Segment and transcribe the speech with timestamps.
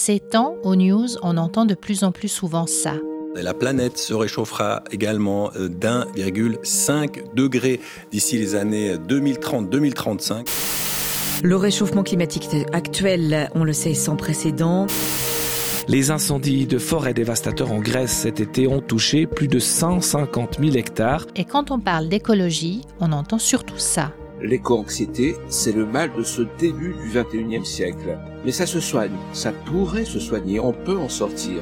[0.00, 2.94] Ces temps, aux news, on entend de plus en plus souvent ça.
[3.34, 7.80] La planète se réchauffera également euh, d'1,5 degré
[8.12, 10.46] d'ici les années 2030-2035.
[11.42, 14.86] Le réchauffement climatique actuel, on le sait, sans précédent.
[15.88, 20.76] Les incendies de forêts dévastateurs en Grèce cet été ont touché plus de 150 000
[20.76, 21.26] hectares.
[21.34, 24.12] Et quand on parle d'écologie, on entend surtout ça.
[24.40, 28.18] L'éco-anxiété, c'est le mal de ce début du 21e siècle.
[28.44, 31.60] Mais ça se soigne, ça pourrait se soigner, on peut en sortir.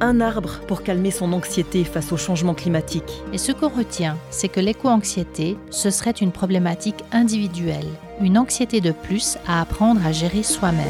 [0.00, 3.22] Un arbre pour calmer son anxiété face au changement climatique.
[3.34, 7.86] Et ce qu'on retient, c'est que l'éco-anxiété, ce serait une problématique individuelle,
[8.22, 10.86] une anxiété de plus à apprendre à gérer soi-même.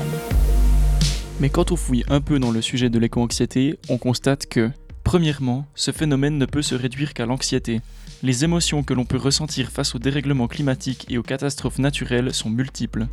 [1.40, 4.70] Mais quand on fouille un peu dans le sujet de l'éco-anxiété, on constate que,
[5.14, 7.80] premièrement, ce phénomène ne peut se réduire qu'à l'anxiété.
[8.24, 12.50] Les émotions que l'on peut ressentir face au dérèglement climatique et aux catastrophes naturelles sont
[12.50, 13.06] multiples.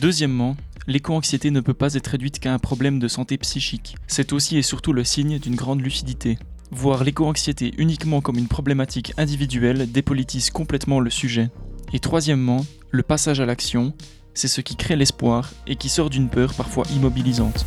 [0.00, 0.56] Deuxièmement,
[0.88, 3.94] l'éco-anxiété ne peut pas être réduite qu'à un problème de santé psychique.
[4.08, 6.36] C'est aussi et surtout le signe d'une grande lucidité.
[6.72, 11.48] Voir l'éco-anxiété uniquement comme une problématique individuelle dépolitise complètement le sujet.
[11.92, 13.94] Et troisièmement, le passage à l'action,
[14.34, 17.66] c'est ce qui crée l'espoir et qui sort d'une peur parfois immobilisante.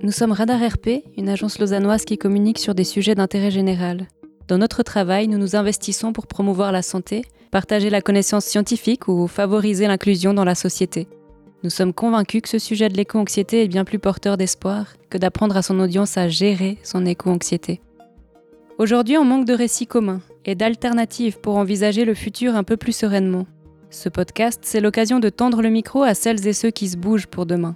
[0.00, 4.06] Nous sommes Radar RP, une agence lausannoise qui communique sur des sujets d'intérêt général.
[4.46, 9.26] Dans notre travail, nous nous investissons pour promouvoir la santé, partager la connaissance scientifique ou
[9.26, 11.08] favoriser l'inclusion dans la société.
[11.64, 15.56] Nous sommes convaincus que ce sujet de l'éco-anxiété est bien plus porteur d'espoir que d'apprendre
[15.56, 17.80] à son audience à gérer son éco-anxiété.
[18.78, 22.92] Aujourd'hui, on manque de récits communs et d'alternatives pour envisager le futur un peu plus
[22.92, 23.46] sereinement.
[23.90, 27.26] Ce podcast, c'est l'occasion de tendre le micro à celles et ceux qui se bougent
[27.26, 27.74] pour demain.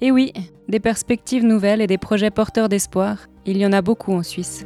[0.00, 0.32] Et oui,
[0.68, 4.64] des perspectives nouvelles et des projets porteurs d'espoir, il y en a beaucoup en Suisse.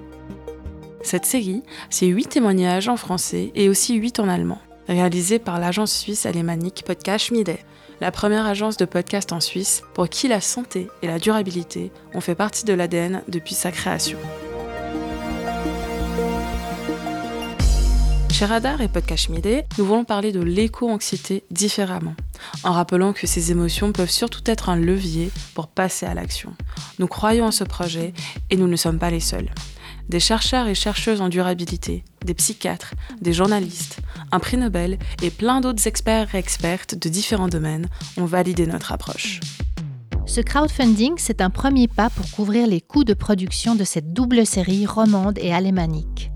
[1.02, 5.92] Cette série, c'est 8 témoignages en français et aussi 8 en allemand, réalisés par l'agence
[5.92, 7.56] suisse alémanique Podcast Schmiede,
[8.00, 12.20] la première agence de podcast en Suisse pour qui la santé et la durabilité ont
[12.20, 14.18] fait partie de l'ADN depuis sa création.
[18.44, 22.14] Radar et Podcast Mide, nous voulons parler de l'éco-anxiété différemment,
[22.64, 26.52] en rappelant que ces émotions peuvent surtout être un levier pour passer à l'action.
[26.98, 28.12] Nous croyons en ce projet
[28.50, 29.50] et nous ne sommes pas les seuls.
[30.08, 33.98] Des chercheurs et chercheuses en durabilité, des psychiatres, des journalistes,
[34.32, 38.90] un prix Nobel et plein d'autres experts et expertes de différents domaines ont validé notre
[38.90, 39.38] approche.
[40.26, 44.46] Ce crowdfunding, c'est un premier pas pour couvrir les coûts de production de cette double
[44.46, 46.32] série romande et alémanique.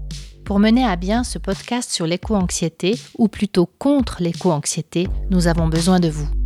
[0.46, 5.98] Pour mener à bien ce podcast sur l'éco-anxiété, ou plutôt contre l'éco-anxiété, nous avons besoin
[5.98, 6.45] de vous.